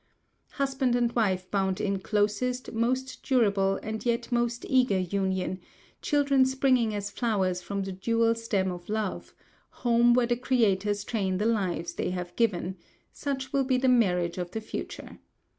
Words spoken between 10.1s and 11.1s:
where the creators